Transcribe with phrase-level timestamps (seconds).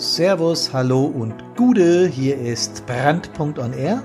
[0.00, 2.06] Servus, Hallo und Gude.
[2.06, 4.02] Hier ist Brand.on Air,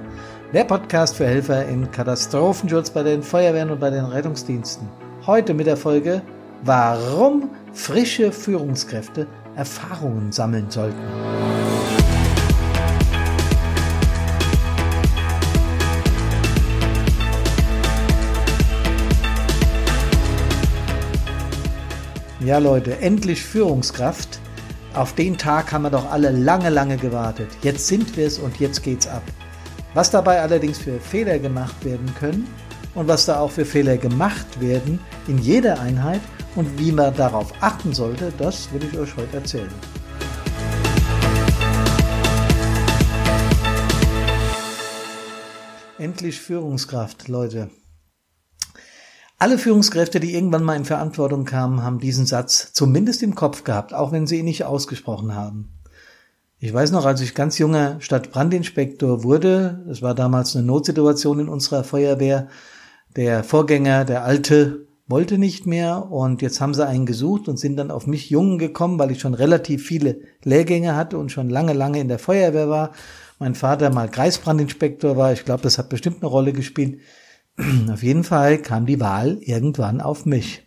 [0.51, 4.89] der Podcast für Helfer im Katastrophenschutz bei den Feuerwehren und bei den Rettungsdiensten.
[5.25, 6.21] Heute mit der Folge,
[6.63, 10.99] warum frische Führungskräfte Erfahrungen sammeln sollten.
[22.41, 24.41] Ja Leute, endlich Führungskraft.
[24.95, 27.49] Auf den Tag haben wir doch alle lange, lange gewartet.
[27.61, 29.23] Jetzt sind wir es und jetzt geht's ab.
[29.93, 32.47] Was dabei allerdings für Fehler gemacht werden können
[32.93, 36.21] und was da auch für Fehler gemacht werden in jeder Einheit
[36.55, 39.73] und wie man darauf achten sollte, das will ich euch heute erzählen.
[45.97, 47.69] Endlich Führungskraft, Leute.
[49.45, 53.93] Alle Führungskräfte, die irgendwann mal in Verantwortung kamen, haben diesen Satz zumindest im Kopf gehabt,
[53.93, 55.69] auch wenn sie ihn nicht ausgesprochen haben.
[56.57, 61.47] Ich weiß noch, als ich ganz junger Stadtbrandinspektor wurde, es war damals eine Notsituation in
[61.47, 62.47] unserer Feuerwehr,
[63.17, 67.77] der Vorgänger, der alte, wollte nicht mehr und jetzt haben sie einen gesucht und sind
[67.77, 71.73] dann auf mich Jungen gekommen, weil ich schon relativ viele Lehrgänge hatte und schon lange,
[71.73, 72.93] lange in der Feuerwehr war.
[73.37, 76.99] Mein Vater mal Kreisbrandinspektor war, ich glaube, das hat bestimmt eine Rolle gespielt.
[77.91, 80.63] Auf jeden Fall kam die Wahl irgendwann auf mich.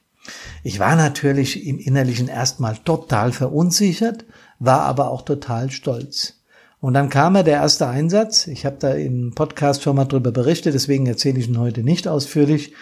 [0.62, 4.25] Ich war natürlich im Innerlichen erstmal total verunsichert,
[4.58, 6.34] war aber auch total stolz.
[6.81, 8.47] Und dann kam er der erste Einsatz.
[8.47, 12.06] Ich habe da im Podcast schon mal drüber berichtet, deswegen erzähle ich ihn heute nicht
[12.06, 12.72] ausführlich.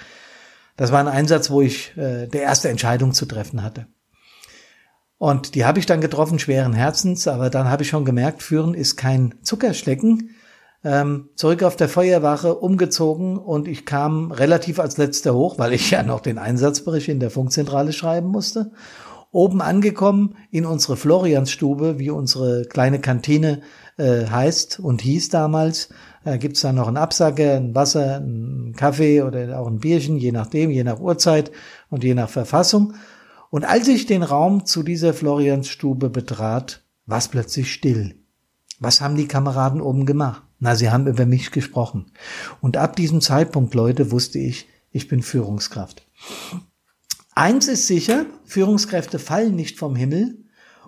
[0.76, 3.86] Das war ein Einsatz, wo ich äh, der erste Entscheidung zu treffen hatte.
[5.18, 8.74] Und die habe ich dann getroffen, schweren Herzens, aber dann habe ich schon gemerkt, führen
[8.74, 10.35] ist kein Zuckerschlecken
[10.86, 15.90] ähm, zurück auf der Feuerwache umgezogen und ich kam relativ als letzter hoch, weil ich
[15.90, 18.70] ja noch den Einsatzbericht in der Funkzentrale schreiben musste.
[19.32, 23.62] Oben angekommen in unsere Floriansstube, wie unsere kleine Kantine
[23.98, 25.88] äh, heißt und hieß damals,
[26.24, 30.30] äh, gibt's da noch einen Absacker, ein Wasser, einen Kaffee oder auch ein Bierchen, je
[30.30, 31.50] nachdem, je nach Uhrzeit
[31.90, 32.94] und je nach Verfassung.
[33.50, 38.14] Und als ich den Raum zu dieser Floriansstube betrat, war es plötzlich still.
[38.78, 40.45] Was haben die Kameraden oben gemacht?
[40.58, 42.06] Na, sie haben über mich gesprochen.
[42.60, 46.06] Und ab diesem Zeitpunkt, Leute, wusste ich, ich bin Führungskraft.
[47.34, 50.46] Eins ist sicher, Führungskräfte fallen nicht vom Himmel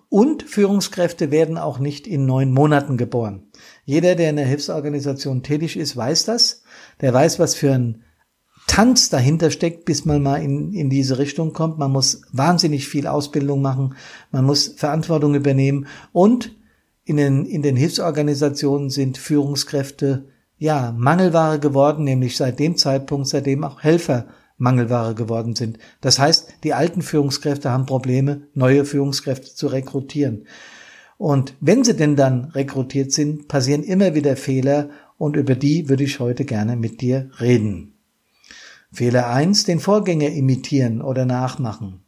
[0.08, 3.48] und Führungskräfte werden auch nicht in neun Monaten geboren.
[3.84, 6.62] Jeder, der in der Hilfsorganisation tätig ist, weiß das.
[7.02, 8.04] Der weiß, was für ein
[8.66, 11.78] Tanz dahinter steckt, bis man mal in, in diese Richtung kommt.
[11.78, 13.94] Man muss wahnsinnig viel Ausbildung machen.
[14.30, 16.57] Man muss Verantwortung übernehmen und
[17.08, 20.26] in den, in den Hilfsorganisationen sind Führungskräfte
[20.58, 24.26] ja Mangelware geworden, nämlich seit dem Zeitpunkt, seitdem auch Helfer
[24.58, 25.78] Mangelware geworden sind.
[26.02, 30.46] Das heißt, die alten Führungskräfte haben Probleme, neue Führungskräfte zu rekrutieren.
[31.16, 36.04] Und wenn sie denn dann rekrutiert sind, passieren immer wieder Fehler und über die würde
[36.04, 37.94] ich heute gerne mit dir reden.
[38.92, 42.02] Fehler eins: den Vorgänger imitieren oder nachmachen.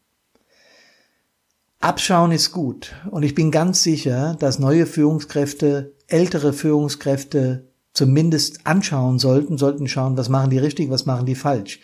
[1.82, 2.92] Abschauen ist gut.
[3.10, 10.18] Und ich bin ganz sicher, dass neue Führungskräfte, ältere Führungskräfte zumindest anschauen sollten, sollten schauen,
[10.18, 11.80] was machen die richtig, was machen die falsch.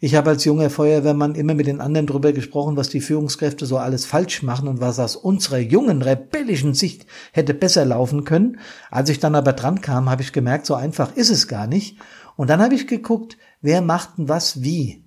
[0.00, 3.78] Ich habe als junger Feuerwehrmann immer mit den anderen drüber gesprochen, was die Führungskräfte so
[3.78, 8.58] alles falsch machen und was aus unserer jungen, rebellischen Sicht hätte besser laufen können.
[8.90, 11.98] Als ich dann aber dran kam, habe ich gemerkt, so einfach ist es gar nicht.
[12.34, 15.04] Und dann habe ich geguckt, wer macht denn was wie.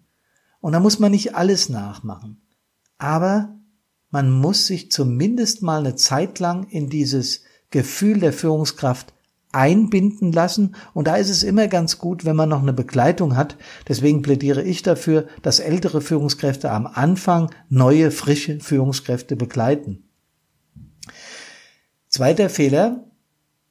[0.61, 2.41] Und da muss man nicht alles nachmachen.
[2.97, 3.58] Aber
[4.11, 9.13] man muss sich zumindest mal eine Zeit lang in dieses Gefühl der Führungskraft
[9.51, 10.75] einbinden lassen.
[10.93, 13.57] Und da ist es immer ganz gut, wenn man noch eine Begleitung hat.
[13.87, 20.03] Deswegen plädiere ich dafür, dass ältere Führungskräfte am Anfang neue, frische Führungskräfte begleiten.
[22.07, 23.05] Zweiter Fehler.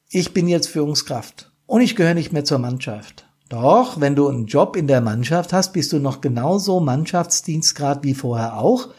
[0.09, 3.27] Ich bin jetzt Führungskraft und ich gehöre nicht mehr zur Mannschaft.
[3.47, 8.13] Doch, wenn du einen Job in der Mannschaft hast, bist du noch genauso Mannschaftsdienstgrad wie
[8.13, 8.89] vorher auch.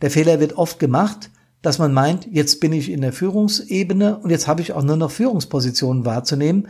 [0.00, 1.30] Der Fehler wird oft gemacht,
[1.62, 4.96] dass man meint, jetzt bin ich in der Führungsebene und jetzt habe ich auch nur
[4.96, 6.68] noch Führungspositionen wahrzunehmen.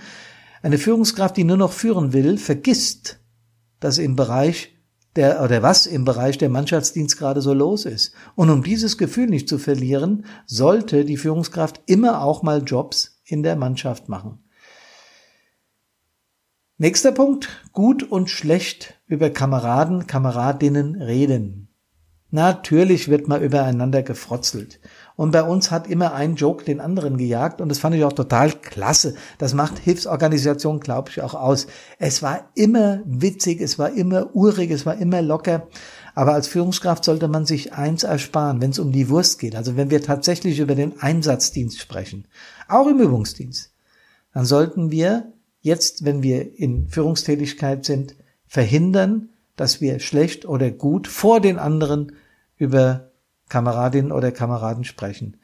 [0.63, 3.21] Eine Führungskraft, die nur noch führen will, vergisst,
[3.81, 4.75] dass im Bereich
[5.15, 8.13] der, oder was im Bereich der Mannschaftsdienst gerade so los ist.
[8.35, 13.43] Und um dieses Gefühl nicht zu verlieren, sollte die Führungskraft immer auch mal Jobs in
[13.43, 14.45] der Mannschaft machen.
[16.77, 21.68] Nächster Punkt, gut und schlecht über Kameraden, Kameradinnen reden.
[22.31, 24.81] Natürlich wird mal übereinander gefrotzelt.
[25.17, 28.13] Und bei uns hat immer ein Joke den anderen gejagt und das fand ich auch
[28.13, 29.15] total klasse.
[29.39, 31.67] Das macht Hilfsorganisation, glaube ich, auch aus.
[31.99, 35.67] Es war immer witzig, es war immer urig, es war immer locker.
[36.15, 39.57] Aber als Führungskraft sollte man sich eins ersparen, wenn es um die Wurst geht.
[39.57, 42.27] Also wenn wir tatsächlich über den Einsatzdienst sprechen,
[42.69, 43.73] auch im Übungsdienst,
[44.35, 45.33] dann sollten wir
[45.63, 48.15] jetzt, wenn wir in Führungstätigkeit sind,
[48.47, 52.13] verhindern, dass wir schlecht oder gut vor den anderen
[52.57, 53.11] über
[53.49, 55.37] Kameradinnen oder Kameraden sprechen.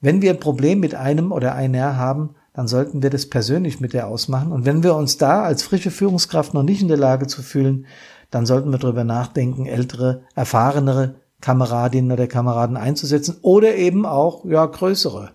[0.00, 3.92] Wenn wir ein Problem mit einem oder einer haben, dann sollten wir das persönlich mit
[3.92, 4.52] der ausmachen.
[4.52, 7.86] Und wenn wir uns da als frische Führungskraft noch nicht in der Lage zu fühlen,
[8.30, 14.66] dann sollten wir darüber nachdenken, ältere, erfahrenere Kameradinnen oder Kameraden einzusetzen oder eben auch, ja,
[14.66, 15.30] größere.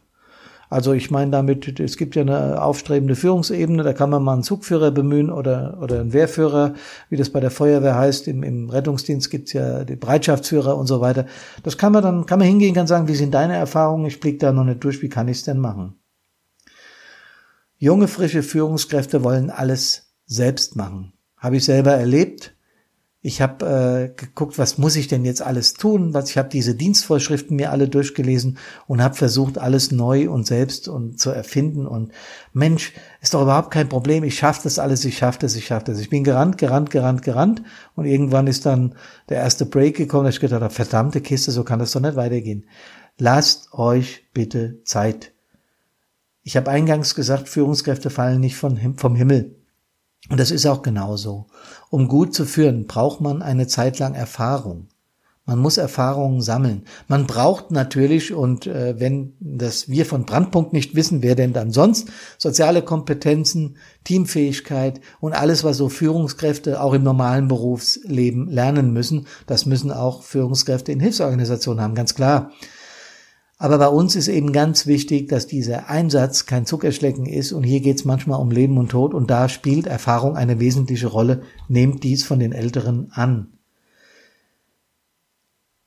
[0.70, 4.44] Also ich meine damit, es gibt ja eine aufstrebende Führungsebene, da kann man mal einen
[4.44, 6.74] Zugführer bemühen oder, oder einen Wehrführer,
[7.10, 8.28] wie das bei der Feuerwehr heißt.
[8.28, 11.26] Im, im Rettungsdienst gibt's ja die Bereitschaftsführer und so weiter.
[11.64, 14.06] Das kann man dann, kann man hingehen, kann sagen, wie sind deine Erfahrungen?
[14.06, 15.96] Ich blick da noch nicht durch, wie kann ich's denn machen?
[17.78, 21.14] Junge, frische Führungskräfte wollen alles selbst machen.
[21.38, 22.57] Habe ich selber erlebt.
[23.22, 26.14] Ich habe äh, geguckt, was muss ich denn jetzt alles tun?
[26.14, 30.88] Was ich habe diese Dienstvorschriften mir alle durchgelesen und habe versucht, alles neu und selbst
[30.88, 31.88] und zu erfinden.
[31.88, 32.12] Und
[32.54, 34.24] Mensch, ist doch überhaupt kein Problem.
[34.24, 35.04] Ich schaffe das alles.
[35.04, 35.56] Ich schaffe das.
[35.56, 36.00] Ich schaffe das.
[36.00, 37.64] Ich bin gerannt, gerannt, gerannt, gerannt.
[37.96, 38.96] Und irgendwann ist dann
[39.30, 40.26] der erste Break gekommen.
[40.26, 42.68] Da ich gedacht, habe, verdammte Kiste, so kann das doch nicht weitergehen.
[43.18, 45.34] Lasst euch bitte Zeit.
[46.44, 49.57] Ich habe eingangs gesagt, Führungskräfte fallen nicht vom Himmel.
[50.30, 51.48] Und das ist auch genauso.
[51.90, 54.90] Um gut zu führen, braucht man eine Zeit lang Erfahrung.
[55.48, 56.84] Man muss Erfahrungen sammeln.
[57.08, 61.72] Man braucht natürlich, und äh, wenn das wir von Brandpunkt nicht wissen, wer denn dann
[61.72, 69.26] sonst, soziale Kompetenzen, Teamfähigkeit und alles, was so Führungskräfte auch im normalen Berufsleben lernen müssen,
[69.46, 72.52] das müssen auch Führungskräfte in Hilfsorganisationen haben, ganz klar.
[73.60, 77.80] Aber bei uns ist eben ganz wichtig, dass dieser Einsatz kein Zuckerschlecken ist und hier
[77.82, 81.42] geht es manchmal um Leben und Tod und da spielt Erfahrung eine wesentliche Rolle.
[81.68, 83.58] Nehmt dies von den Älteren an.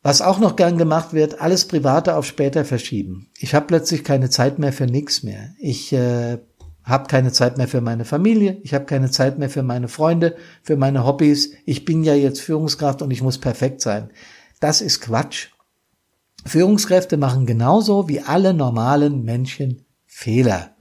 [0.02, 3.28] Was auch noch gern gemacht wird, alles Private auf später verschieben.
[3.38, 5.50] Ich habe plötzlich keine Zeit mehr für nichts mehr.
[5.58, 6.38] Ich äh,
[6.82, 10.36] habe keine Zeit mehr für meine Familie, ich habe keine Zeit mehr für meine Freunde,
[10.62, 11.52] für meine Hobbys.
[11.66, 14.10] Ich bin ja jetzt Führungskraft und ich muss perfekt sein.
[14.58, 15.50] Das ist Quatsch.
[16.46, 20.76] Führungskräfte machen genauso wie alle normalen Menschen Fehler.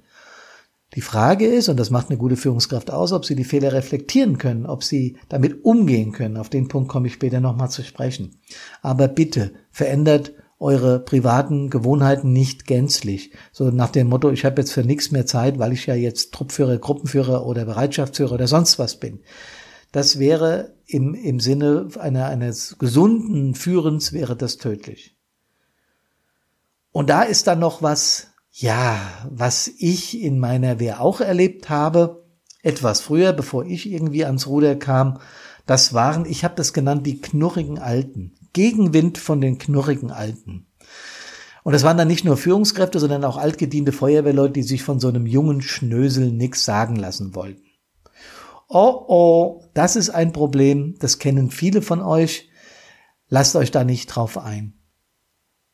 [0.95, 4.39] Die Frage ist, und das macht eine gute Führungskraft aus, ob sie die Fehler reflektieren
[4.39, 6.35] können, ob sie damit umgehen können.
[6.35, 8.39] Auf den Punkt komme ich später nochmal zu sprechen.
[8.81, 13.31] Aber bitte verändert eure privaten Gewohnheiten nicht gänzlich.
[13.51, 16.33] So nach dem Motto, ich habe jetzt für nichts mehr Zeit, weil ich ja jetzt
[16.33, 19.21] Truppführer, Gruppenführer oder Bereitschaftsführer oder sonst was bin.
[19.91, 25.18] Das wäre im, im Sinne einer, eines gesunden Führens wäre das tödlich.
[26.91, 28.99] Und da ist dann noch was, ja,
[29.29, 32.25] was ich in meiner Wehr auch erlebt habe,
[32.61, 35.19] etwas früher, bevor ich irgendwie ans Ruder kam.
[35.65, 38.35] Das waren, ich habe das genannt, die knurrigen Alten.
[38.53, 40.65] Gegenwind von den knurrigen Alten.
[41.63, 45.07] Und das waren dann nicht nur Führungskräfte, sondern auch altgediente Feuerwehrleute, die sich von so
[45.07, 47.61] einem jungen Schnösel nix sagen lassen wollten.
[48.67, 52.49] Oh oh, das ist ein Problem, das kennen viele von euch.
[53.27, 54.73] Lasst euch da nicht drauf ein.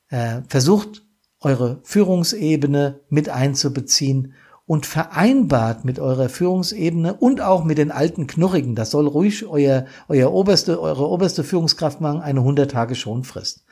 [0.10, 1.05] Äh, versucht
[1.46, 4.34] eure Führungsebene mit einzubeziehen
[4.66, 9.86] und vereinbart mit eurer Führungsebene und auch mit den alten Knurrigen, das soll ruhig euer,
[10.10, 13.64] euer oberste, eure oberste Führungskraft machen, eine 100 Tage Schonfrist.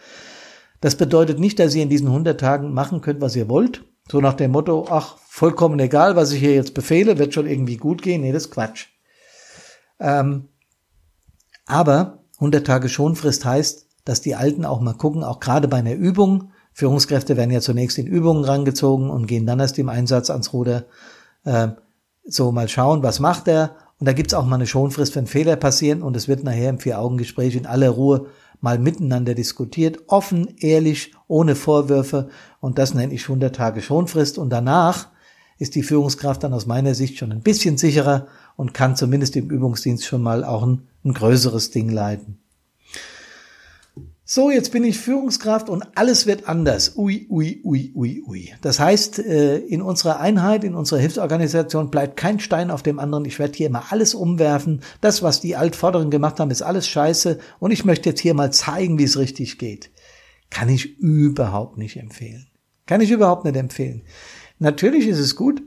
[0.81, 3.83] Das bedeutet nicht, dass ihr in diesen 100 Tagen machen könnt, was ihr wollt.
[4.07, 7.77] So nach dem Motto, ach, vollkommen egal, was ich hier jetzt befehle, wird schon irgendwie
[7.77, 8.21] gut gehen.
[8.21, 8.89] Nee, das ist Quatsch.
[9.99, 10.49] Ähm,
[11.65, 15.95] aber 100 Tage Schonfrist heißt, dass die Alten auch mal gucken, auch gerade bei einer
[15.95, 20.53] Übung, Führungskräfte werden ja zunächst in Übungen rangezogen und gehen dann erst im Einsatz ans
[20.53, 20.85] Ruder.
[21.45, 21.69] Äh,
[22.25, 23.75] so mal schauen, was macht er.
[23.99, 26.01] Und da gibt's auch mal eine Schonfrist, wenn Fehler passieren.
[26.01, 28.27] Und es wird nachher im Vier-Augen-Gespräch in aller Ruhe
[28.59, 29.99] mal miteinander diskutiert.
[30.07, 32.29] Offen, ehrlich, ohne Vorwürfe.
[32.59, 34.37] Und das nenne ich 100 Tage Schonfrist.
[34.37, 35.09] Und danach
[35.59, 39.49] ist die Führungskraft dann aus meiner Sicht schon ein bisschen sicherer und kann zumindest im
[39.49, 42.42] Übungsdienst schon mal auch ein, ein größeres Ding leiten.
[44.35, 46.97] So, jetzt bin ich Führungskraft und alles wird anders.
[46.97, 48.51] Ui, ui, ui, ui, ui.
[48.61, 53.25] Das heißt, äh, in unserer Einheit, in unserer Hilfsorganisation bleibt kein Stein auf dem anderen.
[53.25, 54.81] Ich werde hier immer alles umwerfen.
[55.01, 57.37] Das, was die Altvorderen gemacht haben, ist alles scheiße.
[57.59, 59.91] Und ich möchte jetzt hier mal zeigen, wie es richtig geht.
[60.49, 62.47] Kann ich überhaupt nicht empfehlen.
[62.87, 64.01] Kann ich überhaupt nicht empfehlen.
[64.57, 65.61] Natürlich ist es gut,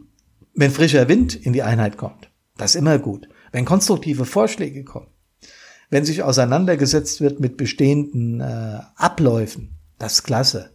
[0.55, 2.33] wenn frischer Wind in die Einheit kommt.
[2.57, 3.29] Das ist immer gut.
[3.53, 5.07] Wenn konstruktive Vorschläge kommen
[5.91, 10.71] wenn sich auseinandergesetzt wird mit bestehenden äh, Abläufen, das ist klasse.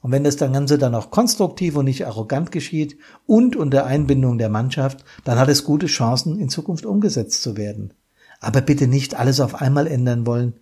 [0.00, 4.38] Und wenn das dann Ganze dann auch konstruktiv und nicht arrogant geschieht und unter Einbindung
[4.38, 7.94] der Mannschaft, dann hat es gute Chancen, in Zukunft umgesetzt zu werden.
[8.40, 10.54] Aber bitte nicht alles auf einmal ändern wollen.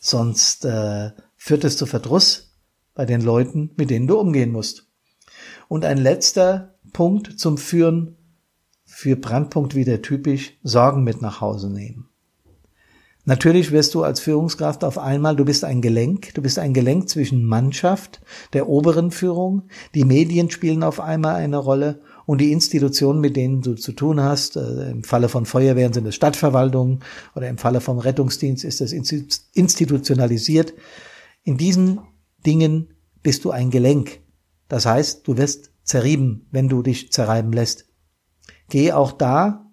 [0.00, 2.54] sonst äh, führt es zu Verdruss
[2.94, 4.86] bei den Leuten, mit denen du umgehen musst.
[5.68, 8.16] Und ein letzter Punkt zum Führen
[8.84, 12.09] für Brandpunkt wieder typisch, Sorgen mit nach Hause nehmen.
[13.26, 17.08] Natürlich wirst du als Führungskraft auf einmal, du bist ein Gelenk, du bist ein Gelenk
[17.08, 18.22] zwischen Mannschaft,
[18.54, 23.60] der oberen Führung, die Medien spielen auf einmal eine Rolle und die Institutionen, mit denen
[23.60, 24.56] du zu tun hast.
[24.56, 27.00] Äh, Im Falle von Feuerwehren sind es Stadtverwaltungen
[27.34, 30.72] oder im Falle vom Rettungsdienst ist es institutionalisiert.
[31.42, 32.00] In diesen
[32.46, 34.20] Dingen bist du ein Gelenk.
[34.68, 37.86] Das heißt, du wirst zerrieben, wenn du dich zerreiben lässt.
[38.68, 39.69] Geh auch da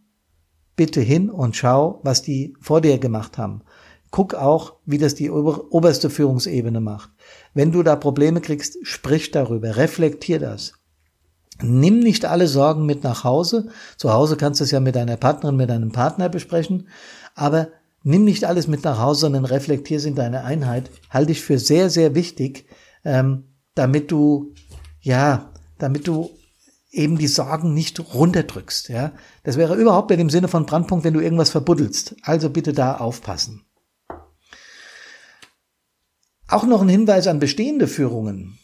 [0.77, 3.63] bitte hin und schau, was die vor dir gemacht haben.
[4.11, 7.09] Guck auch, wie das die oberste Führungsebene macht.
[7.53, 10.73] Wenn du da Probleme kriegst, sprich darüber, reflektier das.
[11.61, 13.69] Nimm nicht alle Sorgen mit nach Hause.
[13.97, 16.87] Zu Hause kannst du es ja mit deiner Partnerin, mit deinem Partner besprechen.
[17.35, 17.69] Aber
[18.03, 20.89] nimm nicht alles mit nach Hause, sondern reflektier es in deine Einheit.
[21.09, 22.65] Halte ich für sehr, sehr wichtig,
[23.03, 24.53] ähm, damit du,
[25.01, 26.29] ja, damit du
[26.97, 28.89] eben die Sorgen nicht runterdrückst.
[28.89, 29.13] Ja,
[29.43, 32.15] das wäre überhaupt in dem Sinne von Brandpunkt, wenn du irgendwas verbuddelst.
[32.23, 33.65] Also bitte da aufpassen.
[36.47, 38.57] Auch noch ein Hinweis an bestehende Führungen.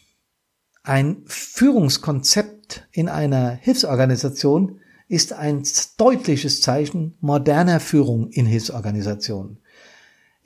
[0.82, 5.62] Ein Führungskonzept in einer Hilfsorganisation ist ein
[5.98, 9.60] deutliches Zeichen moderner Führung in Hilfsorganisationen.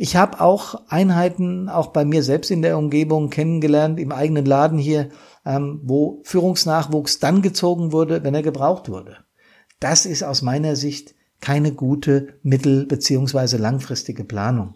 [0.01, 4.79] Ich habe auch Einheiten, auch bei mir selbst in der Umgebung kennengelernt, im eigenen Laden
[4.79, 5.09] hier,
[5.45, 9.17] ähm, wo Führungsnachwuchs dann gezogen wurde, wenn er gebraucht wurde.
[9.81, 14.75] Das ist aus meiner Sicht keine gute mittel- beziehungsweise langfristige Planung.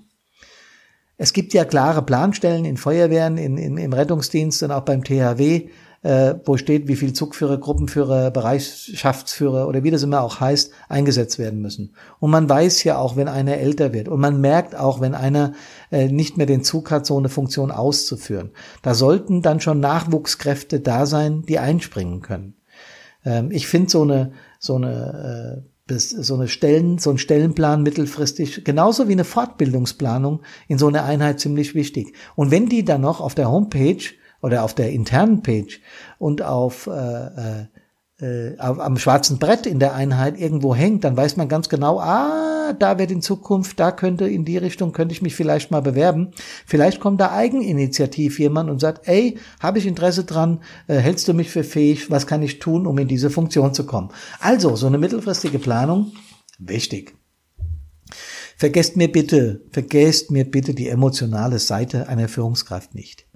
[1.19, 5.69] Es gibt ja klare Planstellen in Feuerwehren, in, in, im Rettungsdienst und auch beim THW,
[6.02, 11.38] äh, wo steht, wie viel Zugführer, Gruppenführer, Bereichschaftsführer oder wie das immer auch heißt, eingesetzt
[11.38, 11.94] werden müssen.
[12.18, 15.52] Und man weiß ja auch, wenn einer älter wird und man merkt auch, wenn einer
[15.90, 18.50] äh, nicht mehr den Zug hat, so eine Funktion auszuführen.
[18.82, 22.54] Da sollten dann schon Nachwuchskräfte da sein, die einspringen können.
[23.25, 28.64] Ähm, ich finde so eine so eine äh, so eine Stellen, so ein Stellenplan mittelfristig,
[28.64, 32.14] genauso wie eine Fortbildungsplanung in so einer Einheit ziemlich wichtig.
[32.35, 34.02] Und wenn die dann noch auf der Homepage
[34.42, 35.80] oder auf der internen Page
[36.18, 37.66] und auf, äh,
[38.20, 41.99] äh, auf am schwarzen Brett in der Einheit irgendwo hängt, dann weiß man ganz genau,
[42.00, 45.80] ah, da wird in Zukunft, da könnte in die Richtung könnte ich mich vielleicht mal
[45.80, 46.32] bewerben.
[46.66, 51.34] Vielleicht kommt da Eigeninitiativ jemand und sagt, ey, habe ich Interesse dran, äh, hältst du
[51.34, 54.11] mich für fähig, was kann ich tun, um in diese Funktion zu kommen?
[54.40, 56.12] Also, so eine mittelfristige Planung,
[56.58, 57.14] wichtig.
[58.56, 63.26] Vergesst mir bitte, vergesst mir bitte die emotionale Seite einer Führungskraft nicht.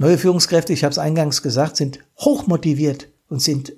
[0.00, 3.74] Neue Führungskräfte, ich habe es eingangs gesagt, sind hochmotiviert und sind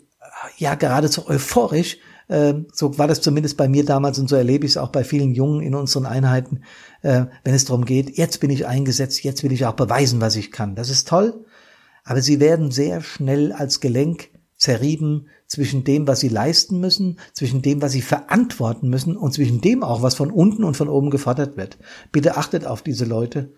[0.56, 1.98] ja geradezu euphorisch.
[2.28, 5.02] Ähm, so war das zumindest bei mir damals und so erlebe ich es auch bei
[5.02, 6.62] vielen Jungen in unseren Einheiten,
[7.02, 10.36] äh, wenn es darum geht, jetzt bin ich eingesetzt, jetzt will ich auch beweisen, was
[10.36, 10.76] ich kann.
[10.76, 11.44] Das ist toll,
[12.04, 17.62] aber sie werden sehr schnell als Gelenk zerrieben zwischen dem, was sie leisten müssen, zwischen
[17.62, 21.10] dem, was sie verantworten müssen und zwischen dem auch, was von unten und von oben
[21.10, 21.78] gefordert wird.
[22.12, 23.54] Bitte achtet auf diese Leute,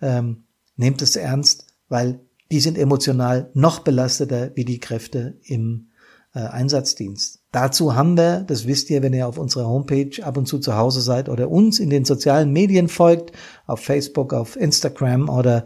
[0.00, 0.44] ähm,
[0.76, 5.88] nehmt es ernst weil die sind emotional noch belasteter wie die Kräfte im
[6.34, 7.40] äh, Einsatzdienst.
[7.50, 10.76] Dazu haben wir, das wisst ihr, wenn ihr auf unserer Homepage ab und zu zu
[10.76, 13.32] Hause seid oder uns in den sozialen Medien folgt,
[13.66, 15.64] auf Facebook, auf Instagram oder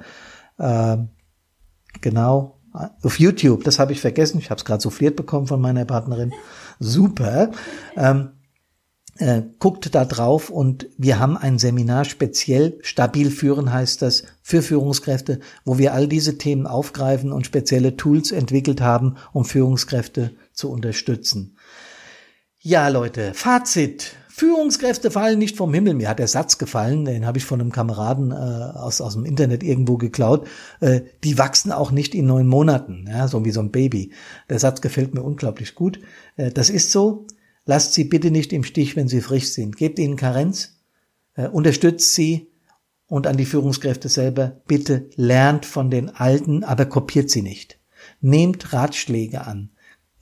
[0.59, 0.97] äh,
[2.00, 2.61] genau
[3.03, 3.65] auf YouTube.
[3.65, 4.39] Das habe ich vergessen.
[4.39, 6.33] Ich habe es gerade souffliert bekommen von meiner Partnerin.
[6.79, 7.50] Super.
[7.97, 8.31] Ähm,
[9.21, 14.62] äh, guckt da drauf und wir haben ein Seminar speziell, stabil führen heißt das, für
[14.62, 20.71] Führungskräfte, wo wir all diese Themen aufgreifen und spezielle Tools entwickelt haben, um Führungskräfte zu
[20.71, 21.57] unterstützen.
[22.61, 24.17] Ja, Leute, Fazit.
[24.29, 25.93] Führungskräfte fallen nicht vom Himmel.
[25.93, 29.27] Mir hat der Satz gefallen, den habe ich von einem Kameraden äh, aus, aus dem
[29.27, 30.47] Internet irgendwo geklaut.
[30.81, 34.12] Äh, die wachsen auch nicht in neun Monaten, ja, so wie so ein Baby.
[34.49, 36.00] Der Satz gefällt mir unglaublich gut.
[36.37, 37.27] Äh, das ist so.
[37.67, 39.76] Lasst sie bitte nicht im Stich, wenn sie frisch sind.
[39.76, 40.81] Gebt ihnen Karenz,
[41.35, 42.49] äh, unterstützt sie
[43.07, 47.79] und an die Führungskräfte selber, bitte lernt von den Alten, aber kopiert sie nicht.
[48.21, 49.71] Nehmt Ratschläge an,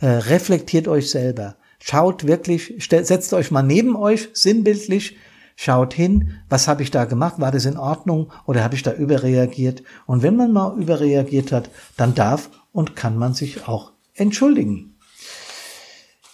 [0.01, 5.17] äh, reflektiert euch selber, schaut wirklich, setzt euch mal neben euch, sinnbildlich,
[5.55, 8.93] schaut hin, was habe ich da gemacht, war das in Ordnung oder habe ich da
[8.93, 9.83] überreagiert?
[10.07, 14.95] Und wenn man mal überreagiert hat, dann darf und kann man sich auch entschuldigen.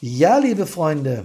[0.07, 1.25] Ja, liebe Freunde,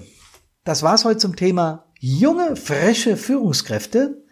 [0.63, 4.23] das war's heute zum Thema junge, frische Führungskräfte.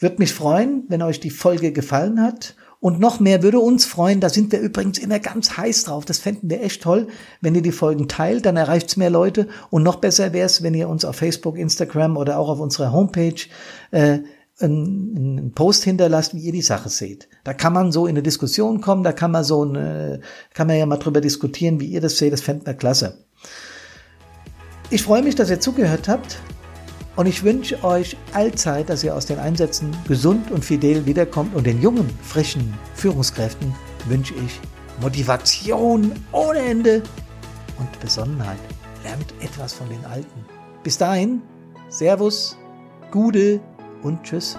[0.00, 2.56] Würde mich freuen, wenn euch die Folge gefallen hat.
[2.80, 6.04] Und noch mehr würde uns freuen, da sind wir übrigens immer ganz heiß drauf.
[6.04, 7.06] Das fänden wir echt toll,
[7.40, 9.46] wenn ihr die Folgen teilt, dann erreicht's mehr Leute.
[9.70, 12.90] Und noch besser wäre es, wenn ihr uns auf Facebook, Instagram oder auch auf unserer
[12.90, 13.42] Homepage
[13.92, 14.18] äh,
[14.58, 17.28] einen, Post hinterlasst, wie ihr die Sache seht.
[17.44, 20.20] Da kann man so in eine Diskussion kommen, da kann man so eine,
[20.52, 23.24] kann man ja mal drüber diskutieren, wie ihr das seht, das fände wir klasse.
[24.92, 26.38] Ich freue mich, dass ihr zugehört habt
[27.16, 31.66] und ich wünsche euch allzeit, dass ihr aus den Einsätzen gesund und fidel wiederkommt und
[31.66, 34.60] den jungen, frischen Führungskräften wünsche ich
[35.00, 37.02] Motivation ohne Ende
[37.78, 38.58] und Besonnenheit.
[39.02, 40.44] Lernt etwas von den Alten.
[40.82, 41.40] Bis dahin,
[41.88, 42.58] Servus,
[43.10, 43.60] Gude
[44.02, 44.58] und Tschüss.